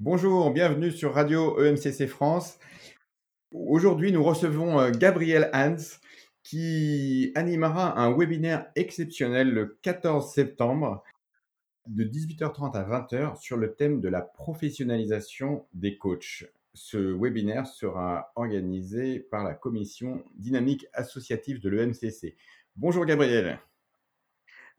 Bonjour, 0.00 0.52
bienvenue 0.52 0.92
sur 0.92 1.12
Radio 1.12 1.60
EMCC 1.60 2.06
France. 2.06 2.60
Aujourd'hui, 3.50 4.12
nous 4.12 4.22
recevons 4.22 4.78
euh, 4.78 4.92
Gabriel 4.92 5.50
Hans 5.52 5.74
qui 6.44 7.32
animera 7.34 7.98
un 8.00 8.16
webinaire 8.16 8.70
exceptionnel 8.76 9.50
le 9.50 9.76
14 9.82 10.32
septembre 10.32 11.02
de 11.88 12.04
18h30 12.04 12.76
à 12.76 12.84
20h 12.84 13.40
sur 13.40 13.56
le 13.56 13.74
thème 13.74 14.00
de 14.00 14.08
la 14.08 14.20
professionnalisation 14.20 15.66
des 15.74 15.98
coachs. 15.98 16.44
Ce 16.74 16.96
webinaire 16.96 17.66
sera 17.66 18.30
organisé 18.36 19.18
par 19.18 19.42
la 19.42 19.54
commission 19.54 20.22
dynamique 20.36 20.86
associative 20.92 21.60
de 21.60 21.70
l'EMCC. 21.70 22.36
Bonjour 22.76 23.04
Gabriel. 23.04 23.58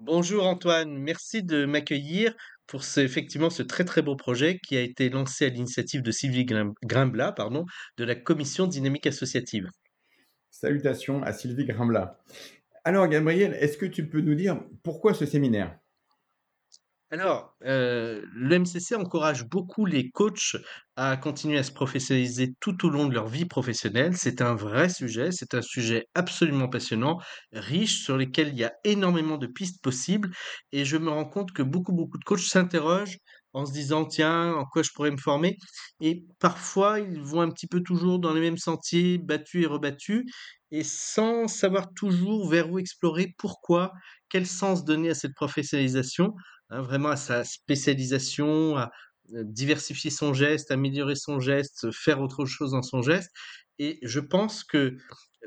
Bonjour 0.01 0.47
Antoine, 0.47 0.97
merci 0.97 1.43
de 1.43 1.65
m'accueillir 1.65 2.33
pour 2.67 2.85
ce, 2.85 3.01
effectivement 3.01 3.49
ce 3.49 3.63
très 3.63 3.83
très 3.83 4.01
beau 4.01 4.15
projet 4.15 4.57
qui 4.57 4.77
a 4.77 4.81
été 4.81 5.09
lancé 5.09 5.45
à 5.45 5.49
l'initiative 5.49 6.01
de 6.01 6.11
Sylvie 6.11 6.45
Grimblat 6.45 7.33
pardon, 7.33 7.65
de 7.97 8.05
la 8.05 8.15
commission 8.15 8.65
dynamique 8.65 9.07
associative. 9.07 9.67
Salutations 10.51 11.21
à 11.23 11.33
Sylvie 11.33 11.65
Grimblat. 11.65 12.17
Alors 12.85 13.09
Gabriel, 13.09 13.57
est-ce 13.59 13.77
que 13.77 13.85
tu 13.85 14.07
peux 14.07 14.21
nous 14.21 14.35
dire 14.35 14.63
pourquoi 14.83 15.13
ce 15.13 15.25
séminaire? 15.25 15.77
Alors, 17.11 17.55
euh, 17.65 18.23
le 18.33 18.55
MCC 18.55 18.93
encourage 18.95 19.43
beaucoup 19.45 19.85
les 19.87 20.11
coachs 20.11 20.55
à 20.95 21.17
continuer 21.17 21.57
à 21.57 21.63
se 21.63 21.71
professionnaliser 21.71 22.53
tout 22.59 22.85
au 22.85 22.89
long 22.91 23.07
de 23.07 23.13
leur 23.15 23.27
vie 23.27 23.45
professionnelle. 23.45 24.15
C'est 24.15 24.41
un 24.41 24.53
vrai 24.53 24.89
sujet, 24.89 25.31
c'est 25.31 25.55
un 25.55 25.63
sujet 25.63 26.05
absolument 26.13 26.67
passionnant, 26.69 27.17
riche, 27.51 28.03
sur 28.03 28.15
lequel 28.15 28.49
il 28.49 28.59
y 28.59 28.63
a 28.63 28.73
énormément 28.83 29.37
de 29.37 29.47
pistes 29.47 29.81
possibles. 29.81 30.29
Et 30.71 30.85
je 30.85 30.97
me 30.97 31.09
rends 31.09 31.25
compte 31.25 31.51
que 31.51 31.63
beaucoup, 31.63 31.93
beaucoup 31.93 32.19
de 32.19 32.23
coachs 32.23 32.39
s'interrogent 32.41 33.17
en 33.53 33.65
se 33.65 33.71
disant, 33.73 34.05
tiens, 34.05 34.53
en 34.53 34.65
quoi 34.65 34.83
je 34.83 34.91
pourrais 34.93 35.09
me 35.09 35.17
former? 35.17 35.57
Et 36.01 36.25
parfois, 36.39 36.99
ils 36.99 37.19
vont 37.21 37.41
un 37.41 37.49
petit 37.49 37.65
peu 37.67 37.81
toujours 37.81 38.19
dans 38.19 38.33
les 38.33 38.41
mêmes 38.41 38.57
sentiers, 38.57 39.17
battus 39.17 39.63
et 39.63 39.67
rebattus, 39.67 40.25
et 40.71 40.83
sans 40.83 41.47
savoir 41.47 41.87
toujours 41.95 42.47
vers 42.49 42.69
où 42.71 42.77
explorer, 42.77 43.33
pourquoi, 43.39 43.91
quel 44.29 44.45
sens 44.45 44.83
donner 44.85 45.09
à 45.09 45.15
cette 45.15 45.33
professionnalisation. 45.33 46.35
Hein, 46.69 46.81
vraiment 46.81 47.09
à 47.09 47.15
sa 47.17 47.43
spécialisation, 47.43 48.77
à 48.77 48.91
diversifier 49.29 50.11
son 50.11 50.33
geste, 50.33 50.71
améliorer 50.71 51.15
son 51.15 51.39
geste, 51.39 51.91
faire 51.91 52.21
autre 52.21 52.45
chose 52.45 52.71
dans 52.71 52.81
son 52.81 53.01
geste. 53.01 53.31
Et 53.79 53.99
je 54.03 54.19
pense 54.19 54.63
que 54.63 54.97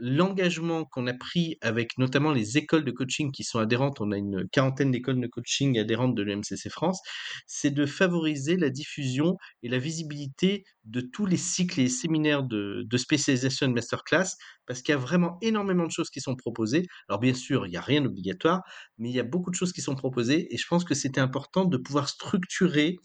l'engagement 0.00 0.84
qu'on 0.84 1.06
a 1.06 1.14
pris 1.14 1.58
avec 1.60 1.98
notamment 1.98 2.32
les 2.32 2.58
écoles 2.58 2.84
de 2.84 2.90
coaching 2.90 3.30
qui 3.30 3.44
sont 3.44 3.58
adhérentes, 3.58 4.00
on 4.00 4.10
a 4.12 4.16
une 4.16 4.48
quarantaine 4.48 4.90
d'écoles 4.90 5.20
de 5.20 5.26
coaching 5.26 5.78
adhérentes 5.78 6.14
de 6.14 6.22
l'EMCC 6.22 6.70
France, 6.70 7.00
c'est 7.46 7.70
de 7.70 7.86
favoriser 7.86 8.56
la 8.56 8.70
diffusion 8.70 9.36
et 9.62 9.68
la 9.68 9.78
visibilité 9.78 10.64
de 10.84 11.00
tous 11.00 11.26
les 11.26 11.36
cycles 11.36 11.80
et 11.80 11.88
séminaires 11.88 12.42
de, 12.42 12.84
de 12.86 12.96
spécialisation 12.96 13.68
de 13.68 13.72
masterclass, 13.72 14.36
parce 14.66 14.82
qu'il 14.82 14.92
y 14.92 14.96
a 14.96 15.00
vraiment 15.00 15.38
énormément 15.42 15.86
de 15.86 15.92
choses 15.92 16.10
qui 16.10 16.20
sont 16.20 16.36
proposées. 16.36 16.86
Alors 17.08 17.20
bien 17.20 17.34
sûr, 17.34 17.66
il 17.66 17.70
n'y 17.70 17.76
a 17.76 17.80
rien 17.82 18.00
d'obligatoire, 18.00 18.62
mais 18.98 19.10
il 19.10 19.14
y 19.14 19.20
a 19.20 19.24
beaucoup 19.24 19.50
de 19.50 19.56
choses 19.56 19.72
qui 19.72 19.82
sont 19.82 19.94
proposées, 19.94 20.52
et 20.52 20.56
je 20.56 20.66
pense 20.66 20.84
que 20.84 20.94
c'était 20.94 21.20
important 21.20 21.64
de 21.64 21.76
pouvoir 21.76 22.08
structurer 22.08 22.96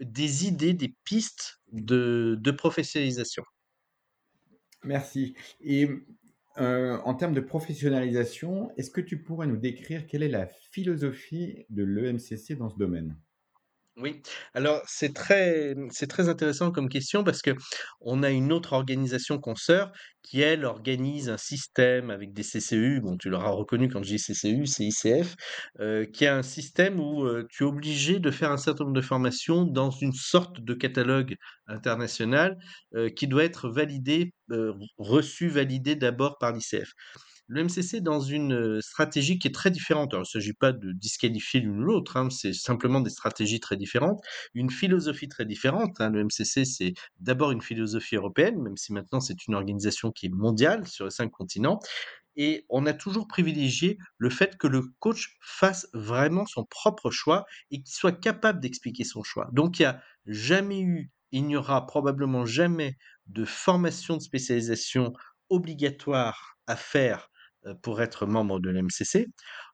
des 0.00 0.46
idées, 0.46 0.74
des 0.74 0.94
pistes 1.04 1.60
de, 1.72 2.50
professionnalisation. 2.56 3.44
Merci. 4.82 5.34
Euh, 6.58 6.98
en 7.04 7.14
termes 7.14 7.34
de 7.34 7.40
professionnalisation, 7.40 8.70
est-ce 8.76 8.90
que 8.90 9.00
tu 9.00 9.22
pourrais 9.22 9.46
nous 9.46 9.56
décrire 9.56 10.06
quelle 10.06 10.22
est 10.22 10.28
la 10.28 10.46
philosophie 10.46 11.66
de 11.70 11.82
l'EMCC 11.82 12.56
dans 12.56 12.68
ce 12.68 12.76
domaine? 12.76 13.16
Oui, 13.96 14.22
alors 14.54 14.82
c'est 14.88 15.14
très, 15.14 15.76
c'est 15.92 16.08
très 16.08 16.28
intéressant 16.28 16.72
comme 16.72 16.88
question 16.88 17.22
parce 17.22 17.42
que 17.42 17.52
on 18.00 18.24
a 18.24 18.30
une 18.30 18.52
autre 18.52 18.72
organisation 18.72 19.38
consoeur 19.38 19.92
qui, 20.24 20.40
elle, 20.40 20.64
organise 20.64 21.28
un 21.30 21.36
système 21.36 22.10
avec 22.10 22.32
des 22.32 22.42
CCU. 22.42 23.00
Bon, 23.00 23.16
tu 23.16 23.28
l'auras 23.30 23.50
reconnu 23.50 23.88
quand 23.88 24.02
je 24.02 24.16
dis 24.16 24.18
CCU, 24.18 24.66
c'est 24.66 24.84
ICF, 24.84 25.36
euh, 25.78 26.06
qui 26.06 26.26
a 26.26 26.34
un 26.36 26.42
système 26.42 26.98
où 26.98 27.24
euh, 27.24 27.46
tu 27.48 27.62
es 27.62 27.66
obligé 27.66 28.18
de 28.18 28.32
faire 28.32 28.50
un 28.50 28.56
certain 28.56 28.82
nombre 28.82 28.96
de 28.96 29.00
formations 29.00 29.64
dans 29.64 29.90
une 29.92 30.12
sorte 30.12 30.60
de 30.60 30.74
catalogue 30.74 31.36
international 31.68 32.58
euh, 32.96 33.10
qui 33.10 33.28
doit 33.28 33.44
être 33.44 33.68
validé, 33.68 34.32
reçu, 34.98 35.48
validé 35.48 35.94
d'abord 35.94 36.36
par 36.38 36.52
l'ICF 36.52 36.90
le 37.46 37.64
MCC 37.64 38.00
dans 38.00 38.20
une 38.20 38.80
stratégie 38.80 39.38
qui 39.38 39.48
est 39.48 39.52
très 39.52 39.70
différente. 39.70 40.12
Il 40.14 40.18
ne 40.18 40.24
s'agit 40.24 40.54
pas 40.54 40.72
de 40.72 40.92
disqualifier 40.92 41.60
l'une 41.60 41.80
ou 41.80 41.84
l'autre, 41.84 42.16
hein, 42.16 42.30
c'est 42.30 42.52
simplement 42.52 43.00
des 43.00 43.10
stratégies 43.10 43.60
très 43.60 43.76
différentes, 43.76 44.22
une 44.54 44.70
philosophie 44.70 45.28
très 45.28 45.44
différente. 45.44 46.00
Hein. 46.00 46.10
Le 46.10 46.24
MCC, 46.24 46.64
c'est 46.64 46.94
d'abord 47.20 47.50
une 47.50 47.62
philosophie 47.62 48.16
européenne, 48.16 48.62
même 48.62 48.76
si 48.76 48.92
maintenant 48.92 49.20
c'est 49.20 49.46
une 49.46 49.54
organisation 49.54 50.10
qui 50.10 50.26
est 50.26 50.34
mondiale 50.34 50.86
sur 50.86 51.04
les 51.04 51.10
cinq 51.10 51.30
continents. 51.30 51.80
Et 52.36 52.66
on 52.68 52.86
a 52.86 52.92
toujours 52.92 53.28
privilégié 53.28 53.98
le 54.18 54.28
fait 54.28 54.56
que 54.56 54.66
le 54.66 54.82
coach 54.98 55.36
fasse 55.40 55.86
vraiment 55.92 56.46
son 56.46 56.64
propre 56.64 57.10
choix 57.10 57.44
et 57.70 57.82
qu'il 57.82 57.94
soit 57.94 58.18
capable 58.18 58.60
d'expliquer 58.60 59.04
son 59.04 59.22
choix. 59.22 59.48
Donc, 59.52 59.78
il 59.78 59.82
n'y 59.82 59.86
a 59.86 60.02
jamais 60.26 60.80
eu, 60.80 61.12
il 61.30 61.46
n'y 61.46 61.56
aura 61.56 61.86
probablement 61.86 62.44
jamais 62.44 62.96
de 63.26 63.44
formation 63.44 64.16
de 64.16 64.22
spécialisation 64.22 65.12
obligatoire 65.48 66.58
à 66.66 66.74
faire 66.74 67.30
pour 67.82 68.02
être 68.02 68.26
membre 68.26 68.60
de 68.60 68.70
l'MCC. 68.70 69.26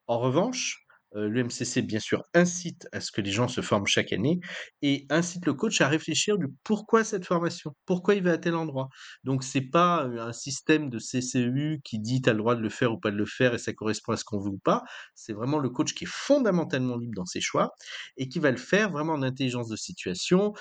En 0.07 0.19
revanche, 0.19 0.85
euh, 1.17 1.29
l'UMCC, 1.29 1.83
bien 1.83 1.99
sûr, 1.99 2.25
incite 2.35 2.87
à 2.93 3.01
ce 3.01 3.11
que 3.11 3.21
les 3.21 3.33
gens 3.33 3.49
se 3.49 3.61
forment 3.61 3.87
chaque 3.87 4.13
année 4.13 4.41
et 4.83 5.07
incite 5.11 5.45
le 5.45 5.55
coach 5.55 5.81
à 5.81 5.89
réfléchir 5.89 6.39
du 6.39 6.47
pourquoi 6.63 7.03
cette 7.03 7.25
formation, 7.25 7.75
pourquoi 7.85 8.15
il 8.15 8.23
va 8.23 8.33
à 8.33 8.39
tel 8.39 8.55
endroit. 8.55 8.89
Donc, 9.25 9.43
c'est 9.43 9.61
pas 9.61 10.05
euh, 10.05 10.29
un 10.29 10.33
système 10.33 10.89
de 10.89 10.99
CCU 10.99 11.81
qui 11.85 11.99
dit 11.99 12.23
tu 12.23 12.31
as 12.31 12.33
le 12.33 12.39
droit 12.39 12.55
de 12.55 12.61
le 12.61 12.69
faire 12.69 12.93
ou 12.93 12.99
pas 12.99 13.11
de 13.11 13.17
le 13.17 13.27
faire 13.27 13.55
et 13.55 13.59
ça 13.59 13.73
correspond 13.73 14.13
à 14.13 14.17
ce 14.17 14.25
qu'on 14.25 14.39
veut 14.39 14.51
ou 14.51 14.59
pas. 14.59 14.85
C'est 15.15 15.33
vraiment 15.33 15.59
le 15.59 15.71
coach 15.71 15.95
qui 15.95 16.05
est 16.05 16.11
fondamentalement 16.11 16.97
libre 16.97 17.15
dans 17.17 17.27
ses 17.27 17.41
choix 17.41 17.73
et 18.17 18.29
qui 18.29 18.39
va 18.39 18.53
le 18.53 18.57
faire 18.57 18.91
vraiment 18.93 19.15
en 19.15 19.23
intelligence 19.23 19.69
de 19.69 19.77
situation, 19.77 20.53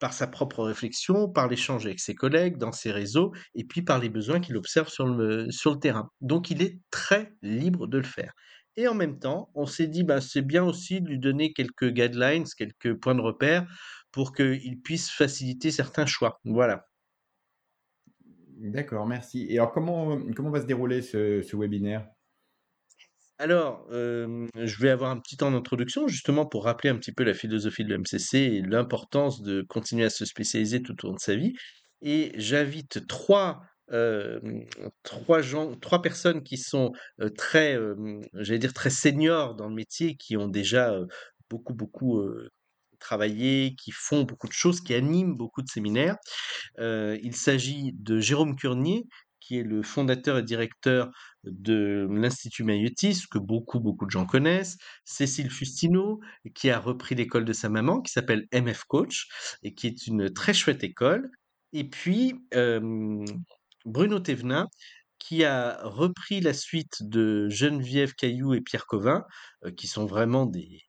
par 0.00 0.12
sa 0.12 0.26
propre 0.26 0.64
réflexion, 0.64 1.28
par 1.28 1.46
l'échange 1.46 1.86
avec 1.86 2.00
ses 2.00 2.14
collègues, 2.14 2.56
dans 2.56 2.72
ses 2.72 2.90
réseaux, 2.90 3.32
et 3.54 3.64
puis 3.64 3.82
par 3.82 3.98
les 4.00 4.08
besoins 4.08 4.40
qu'il 4.40 4.56
observe 4.56 4.88
sur 4.88 5.06
le, 5.06 5.48
terrain. 5.80 6.10
Donc 6.20 6.50
il 6.50 6.62
est 6.62 6.80
très 6.90 7.32
libre 7.42 7.86
de 7.86 7.98
le 7.98 8.04
faire. 8.04 8.32
Et 8.76 8.88
en 8.88 8.94
même 8.94 9.18
temps, 9.18 9.50
on 9.54 9.66
s'est 9.66 9.88
dit, 9.88 10.02
bah, 10.02 10.20
c'est 10.20 10.42
bien 10.42 10.64
aussi 10.64 11.00
de 11.00 11.08
lui 11.08 11.18
donner 11.18 11.52
quelques 11.52 11.90
guidelines, 11.90 12.44
quelques 12.56 12.94
points 12.94 13.14
de 13.14 13.20
repère 13.20 13.66
pour 14.10 14.32
qu'il 14.32 14.80
puisse 14.80 15.10
faciliter 15.10 15.70
certains 15.70 16.06
choix. 16.06 16.40
Voilà. 16.44 16.86
D'accord, 18.56 19.06
merci. 19.06 19.46
Et 19.48 19.58
alors, 19.58 19.72
comment, 19.72 20.18
comment 20.34 20.50
va 20.50 20.60
se 20.60 20.66
dérouler 20.66 21.02
ce 21.02 21.56
webinaire? 21.56 22.06
Alors, 23.40 23.86
je 23.90 24.76
vais 24.80 24.90
avoir 24.90 25.10
un 25.10 25.18
petit 25.18 25.38
temps 25.38 25.50
d'introduction, 25.50 26.06
justement 26.06 26.44
pour 26.44 26.64
rappeler 26.64 26.90
un 26.90 26.96
petit 26.96 27.12
peu 27.12 27.24
la 27.24 27.32
philosophie 27.32 27.84
de 27.84 27.94
l'MCC 27.94 28.38
et 28.38 28.62
l'importance 28.62 29.40
de 29.42 29.62
continuer 29.62 30.04
à 30.04 30.10
se 30.10 30.26
spécialiser 30.26 30.82
tout 30.82 30.94
au 31.04 31.08
long 31.08 31.14
de 31.14 31.20
sa 31.20 31.34
vie. 31.34 31.54
Et 32.02 32.32
j'invite 32.36 33.06
trois, 33.06 33.62
trois 35.02 36.02
personnes 36.02 36.42
qui 36.42 36.58
sont 36.58 36.92
très, 37.38 37.78
j'allais 38.34 38.58
dire 38.58 38.74
très 38.74 38.90
seniors 38.90 39.54
dans 39.54 39.68
le 39.68 39.74
métier, 39.74 40.16
qui 40.16 40.36
ont 40.36 40.48
déjà 40.48 40.94
beaucoup, 41.48 41.72
beaucoup 41.74 42.22
travaillé, 42.98 43.74
qui 43.76 43.90
font 43.90 44.24
beaucoup 44.24 44.48
de 44.48 44.52
choses, 44.52 44.82
qui 44.82 44.92
animent 44.92 45.34
beaucoup 45.34 45.62
de 45.62 45.68
séminaires. 45.68 46.18
il 46.78 47.34
s'agit 47.34 47.92
de 47.94 48.20
Jérôme 48.20 48.54
Curnier, 48.54 49.06
qui 49.50 49.58
est 49.58 49.64
le 49.64 49.82
fondateur 49.82 50.38
et 50.38 50.44
directeur 50.44 51.10
de 51.42 52.06
l'Institut 52.08 52.62
Maïotis, 52.62 53.24
que 53.28 53.38
beaucoup, 53.38 53.80
beaucoup 53.80 54.06
de 54.06 54.10
gens 54.12 54.24
connaissent, 54.24 54.78
Cécile 55.04 55.50
Fustino, 55.50 56.20
qui 56.54 56.70
a 56.70 56.78
repris 56.78 57.16
l'école 57.16 57.44
de 57.44 57.52
sa 57.52 57.68
maman, 57.68 58.00
qui 58.00 58.12
s'appelle 58.12 58.46
MF 58.52 58.84
Coach, 58.84 59.26
et 59.64 59.74
qui 59.74 59.88
est 59.88 60.06
une 60.06 60.32
très 60.32 60.54
chouette 60.54 60.84
école, 60.84 61.32
et 61.72 61.82
puis 61.82 62.34
Bruno 63.84 64.20
Thévenin, 64.20 64.68
qui 65.18 65.42
a 65.42 65.80
repris 65.82 66.40
la 66.40 66.54
suite 66.54 66.98
de 67.00 67.48
Geneviève 67.48 68.14
Caillou 68.14 68.54
et 68.54 68.60
Pierre 68.60 68.86
Covin, 68.86 69.24
qui 69.76 69.88
sont 69.88 70.06
vraiment 70.06 70.46
des, 70.46 70.84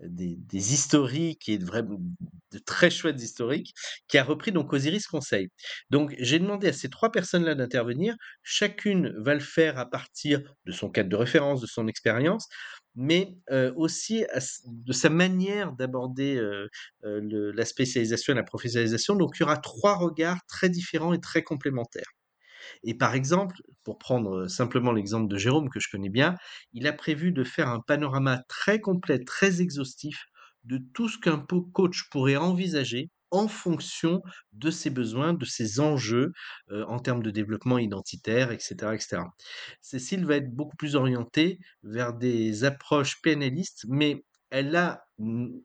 des, 0.00 0.72
historiques 0.72 1.48
et 1.48 1.58
de, 1.58 1.66
de 1.66 2.58
très 2.58 2.90
chouettes 2.90 3.20
historiques, 3.22 3.74
qui 4.08 4.18
a 4.18 4.24
repris 4.24 4.52
donc 4.52 4.72
Osiris 4.72 5.06
Conseil. 5.06 5.48
Donc 5.90 6.14
j'ai 6.18 6.38
demandé 6.38 6.68
à 6.68 6.72
ces 6.72 6.88
trois 6.88 7.10
personnes-là 7.12 7.54
d'intervenir. 7.54 8.14
Chacune 8.42 9.14
va 9.18 9.34
le 9.34 9.40
faire 9.40 9.78
à 9.78 9.88
partir 9.88 10.42
de 10.64 10.72
son 10.72 10.90
cadre 10.90 11.08
de 11.08 11.16
référence, 11.16 11.60
de 11.60 11.66
son 11.66 11.88
expérience, 11.88 12.48
mais 12.96 13.36
euh, 13.50 13.72
aussi 13.76 14.24
de 14.64 14.92
sa 14.92 15.10
manière 15.10 15.72
d'aborder 15.72 16.36
euh, 16.36 16.68
euh, 17.04 17.52
la 17.54 17.64
spécialisation 17.64 18.32
et 18.32 18.36
la 18.36 18.42
professionnalisation. 18.42 19.14
Donc 19.14 19.36
il 19.36 19.40
y 19.40 19.44
aura 19.44 19.58
trois 19.58 19.96
regards 19.96 20.40
très 20.48 20.70
différents 20.70 21.12
et 21.12 21.20
très 21.20 21.42
complémentaires. 21.42 22.15
Et 22.84 22.94
par 22.94 23.14
exemple, 23.14 23.56
pour 23.84 23.98
prendre 23.98 24.48
simplement 24.48 24.92
l'exemple 24.92 25.28
de 25.28 25.36
Jérôme 25.38 25.68
que 25.70 25.80
je 25.80 25.88
connais 25.90 26.08
bien, 26.10 26.36
il 26.72 26.86
a 26.86 26.92
prévu 26.92 27.32
de 27.32 27.44
faire 27.44 27.68
un 27.68 27.80
panorama 27.80 28.42
très 28.48 28.80
complet, 28.80 29.22
très 29.24 29.60
exhaustif 29.62 30.24
de 30.64 30.78
tout 30.94 31.08
ce 31.08 31.18
qu'un 31.18 31.38
coach 31.72 32.08
pourrait 32.10 32.36
envisager 32.36 33.10
en 33.32 33.48
fonction 33.48 34.22
de 34.52 34.70
ses 34.70 34.90
besoins, 34.90 35.34
de 35.34 35.44
ses 35.44 35.80
enjeux, 35.80 36.32
en 36.70 36.98
termes 37.00 37.22
de 37.22 37.30
développement 37.30 37.78
identitaire 37.78 38.52
et 38.52 38.58
cetera 38.60 38.94
et 38.94 39.00
cetera. 39.00 39.28
Cécile 39.80 40.24
va 40.26 40.36
être 40.36 40.50
beaucoup 40.54 40.76
plus 40.76 40.94
orientée 40.96 41.58
vers 41.82 42.14
des 42.14 42.64
approches 42.64 43.20
PNListes, 43.22 43.84
mais 43.88 44.24
elle 44.50 44.74
a 44.76 45.04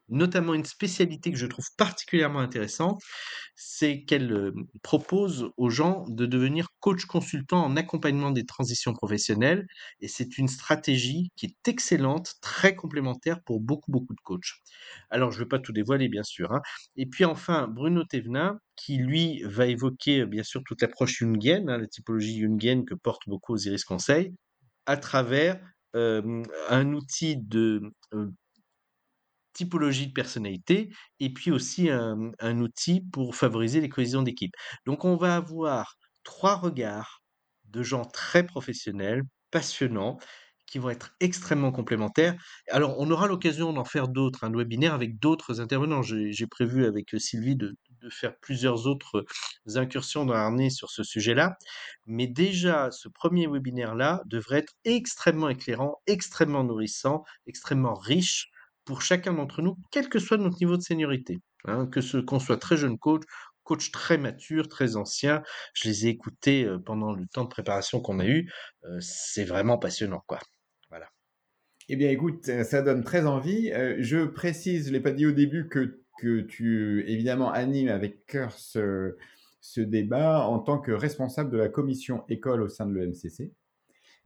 notamment 0.09 0.53
une 0.53 0.63
spécialité 0.65 1.31
que 1.31 1.37
je 1.37 1.45
trouve 1.45 1.65
particulièrement 1.77 2.39
intéressante, 2.39 3.01
c'est 3.55 4.03
qu'elle, 4.05 4.31
heu, 4.31 4.53
propose 4.83 5.51
aux 5.57 5.69
gens 5.69 6.05
de 6.09 6.25
devenir 6.25 6.69
coach 6.79 7.05
consultant 7.05 7.63
en 7.65 7.75
accompagnement 7.77 8.31
des 8.31 8.45
transitions 8.45 8.93
professionnelles 8.93 9.67
et 9.99 10.07
c'est 10.07 10.37
une 10.37 10.47
stratégie 10.47 11.31
qui 11.35 11.47
est 11.47 11.67
excellente, 11.67 12.35
très 12.41 12.75
complémentaire 12.75 13.41
pour 13.43 13.59
beaucoup, 13.59 13.91
beaucoup 13.91 14.13
de 14.13 14.21
coachs. 14.23 14.53
Alors 15.09 15.31
je 15.31 15.39
ne 15.39 15.43
vais 15.43 15.49
pas 15.49 15.59
tout 15.59 15.73
dévoiler 15.73 16.09
bien 16.09 16.23
sûr, 16.23 16.51
hein. 16.53 16.61
Et 16.95 17.05
puis 17.05 17.25
enfin 17.25 17.67
Bruno 17.67 18.03
Thévenin 18.03 18.59
qui 18.75 18.97
lui 18.97 19.43
va 19.45 19.67
évoquer, 19.67 20.25
bien 20.25 20.43
sûr 20.43 20.61
toute 20.65 20.81
l'approche 20.81 21.17
jungienne, 21.19 21.69
hein, 21.69 21.77
la 21.77 21.87
typologie 21.87 22.39
jungienne 22.39 22.85
que 22.85 22.95
porte 22.95 23.23
beaucoup 23.27 23.53
Osiris 23.53 23.83
Conseil, 23.85 24.33
à 24.85 24.97
travers, 24.97 25.59
hem, 25.95 26.43
un 26.69 26.93
outil 26.93 27.37
de, 27.37 27.81
typologie 29.53 30.07
de 30.07 30.13
personnalité 30.13 30.89
et 31.19 31.33
puis 31.33 31.51
aussi 31.51 31.89
un, 31.89 32.59
outil 32.59 33.01
pour 33.11 33.35
favoriser 33.35 33.81
les 33.81 33.89
cohésions 33.89 34.23
d'équipe. 34.23 34.53
Donc 34.85 35.05
on 35.05 35.15
va 35.15 35.35
avoir 35.35 35.95
trois 36.23 36.55
regards 36.55 37.21
de 37.65 37.83
gens 37.83 38.05
très 38.05 38.45
professionnels, 38.45 39.23
passionnants, 39.51 40.17
qui 40.67 40.79
vont 40.79 40.89
être 40.89 41.13
extrêmement 41.19 41.73
complémentaires. 41.73 42.35
Alors 42.69 42.95
on 42.97 43.11
aura 43.11 43.27
l'occasion 43.27 43.73
d'en 43.73 43.83
faire 43.83 44.07
d'autres, 44.07 44.45
un 44.45 44.55
webinaire 44.55 44.93
avec 44.93 45.19
d'autres 45.19 45.59
intervenants. 45.59 46.01
J'ai 46.01 46.47
prévu 46.47 46.85
avec 46.85 47.09
Sylvie 47.17 47.57
de, 47.57 47.75
de 48.01 48.09
faire 48.09 48.37
plusieurs 48.39 48.87
autres 48.87 49.25
incursions 49.75 50.25
dans 50.25 50.33
l'arnée 50.33 50.69
sur 50.69 50.89
ce 50.89 51.03
sujet-là. 51.03 51.57
Mais 52.05 52.27
déjà, 52.27 52.89
ce 52.91 53.09
premier 53.09 53.47
webinaire-là 53.47 54.21
devrait 54.25 54.59
être 54.59 54.73
extrêmement 54.85 55.49
éclairant, 55.49 56.01
extrêmement 56.07 56.63
nourrissant, 56.63 57.23
extrêmement 57.47 57.95
riche 57.95 58.50
pour 58.91 59.01
chacun 59.01 59.31
d'entre 59.31 59.61
nous, 59.61 59.77
quel 59.89 60.09
que 60.09 60.19
soit 60.19 60.35
notre 60.35 60.57
niveau 60.57 60.75
de 60.75 60.81
seniorité. 60.81 61.39
Hein, 61.63 61.87
que 61.87 62.01
ce 62.01 62.17
qu'on 62.17 62.39
soit 62.39 62.57
très 62.57 62.75
jeune 62.75 62.97
coach, 62.99 63.21
coach 63.63 63.89
très 63.89 64.17
mature, 64.17 64.67
très 64.67 64.97
ancien. 64.97 65.43
Je 65.73 65.87
les 65.87 66.07
ai 66.07 66.09
écoutés 66.09 66.65
euh, 66.65 66.77
pendant 66.77 67.13
le 67.13 67.25
temps 67.25 67.45
de 67.45 67.49
préparation 67.49 68.01
qu'on 68.01 68.19
a 68.19 68.27
eu. 68.27 68.51
Euh, 68.83 68.97
c'est 68.99 69.45
vraiment 69.45 69.77
passionnant, 69.77 70.21
quoi. 70.27 70.39
Voilà. 70.89 71.07
Eh 71.87 71.95
bien, 71.95 72.09
écoute, 72.09 72.43
ça 72.65 72.81
donne 72.81 73.05
très 73.05 73.25
envie. 73.25 73.71
Euh, 73.71 73.95
je 73.99 74.25
précise, 74.25 74.87
je 74.87 74.91
l'ai 74.91 74.99
pas 74.99 75.11
dit 75.11 75.25
au 75.25 75.31
début, 75.31 75.69
que, 75.69 76.01
que 76.19 76.41
tu 76.41 77.05
évidemment 77.07 77.49
animes 77.49 77.87
avec 77.87 78.25
cœur 78.25 78.51
ce, 78.51 79.15
ce 79.61 79.79
débat 79.79 80.45
en 80.45 80.59
tant 80.59 80.79
que 80.79 80.91
responsable 80.91 81.49
de 81.49 81.57
la 81.57 81.69
commission 81.69 82.25
école 82.27 82.61
au 82.61 82.67
sein 82.67 82.87
de 82.87 82.93
l'EMCC. 82.93 83.53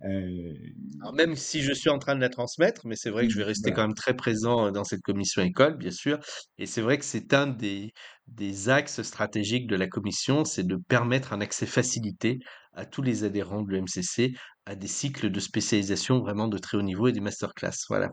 Euh, 0.04 0.54
Alors 1.02 1.14
même 1.14 1.36
si 1.36 1.62
je 1.62 1.74
suis 1.74 1.90
en 1.90 2.00
train 2.00 2.16
de 2.16 2.22
la 2.22 2.30
transmettre, 2.30 2.86
mais 2.86 2.96
c'est 2.96 3.10
vrai 3.10 3.28
que 3.28 3.34
je 3.34 3.38
vais 3.38 3.46
rester 3.46 3.70
voilà. 3.70 3.76
quand 3.76 3.88
même 3.88 3.96
très 3.96 4.14
présent 4.16 4.72
dans 4.72 4.84
cette 4.84 5.02
commission 5.02 5.42
école, 5.42 5.78
bien 5.78 5.92
sûr. 5.92 6.20
Et 6.58 6.66
c'est 6.66 6.82
vrai 6.82 6.98
que 6.98 7.06
c'est 7.06 7.34
un 7.34 7.48
des, 7.48 7.94
des 8.28 8.70
axes 8.70 9.02
stratégiques 9.04 9.68
de 9.68 9.76
la 9.76 9.88
commission, 9.88 10.44
c'est 10.44 10.66
de 10.68 10.76
permettre 10.76 11.34
un 11.34 11.42
accès 11.42 11.66
facilité 11.66 12.40
à 12.74 12.86
tous 12.86 13.02
les 13.02 13.24
adhérents 13.24 13.62
de 13.62 13.72
l'EMCC 13.72 14.34
à 14.66 14.76
des 14.76 14.88
cycles 14.88 15.30
de 15.30 15.40
spécialisation 15.40 16.20
vraiment 16.20 16.48
de 16.48 16.58
très 16.58 16.78
haut 16.78 16.82
niveau 16.82 17.08
et 17.08 17.14
des 17.14 17.22
masterclass. 17.22 17.86
Voilà. 17.88 18.10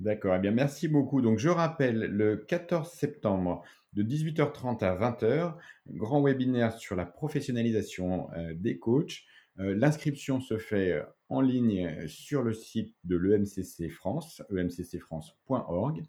D'accord. 0.00 0.34
Eh 0.36 0.38
bien, 0.40 0.50
merci 0.50 0.88
beaucoup. 0.88 1.20
Donc, 1.20 1.38
je 1.38 1.48
rappelle, 1.48 1.98
le 1.98 2.36
14 2.36 2.90
septembre, 2.90 3.62
de 3.92 4.02
18h30 4.02 4.82
à 4.84 4.96
20h, 4.96 5.54
grand 5.88 6.22
webinaire 6.22 6.76
sur 6.76 6.96
la 6.96 7.06
professionnalisation 7.06 8.28
euh, 8.36 8.52
des 8.54 8.78
coachs. 8.78 9.22
Euh, 9.58 9.74
L'inscription 9.74 10.40
se 10.40 10.58
fait 10.58 10.92
euh, 10.92 11.02
en 11.28 11.40
ligne 11.40 12.06
sur 12.08 12.42
le 12.42 12.52
site 12.52 12.94
de 13.04 13.16
l'EMCC 13.16 13.90
France, 13.90 14.42
emccfrance.org. 14.50 16.02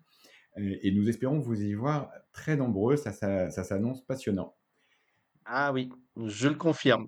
Euh, 0.57 0.75
et 0.81 0.91
nous 0.91 1.09
espérons 1.09 1.39
vous 1.39 1.61
y 1.61 1.73
voir 1.73 2.11
très 2.31 2.55
nombreux. 2.55 2.95
Ça, 2.95 3.11
ça, 3.11 3.49
ça 3.49 3.63
s'annonce 3.63 4.01
passionnant. 4.05 4.55
Ah 5.45 5.73
oui, 5.73 5.89
je 6.25 6.47
le 6.47 6.55
confirme. 6.55 7.07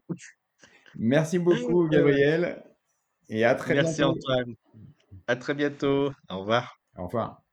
Merci 0.96 1.40
beaucoup, 1.40 1.88
Gabriel. 1.90 2.64
Et 3.30 3.44
à 3.44 3.56
très 3.56 3.76
Merci 3.76 3.98
bientôt. 3.98 4.18
Antoine. 4.18 4.56
À 5.28 5.36
très 5.36 5.54
bientôt. 5.54 6.12
Au 6.30 6.40
revoir. 6.40 6.80
Au 6.98 7.06
revoir. 7.06 7.45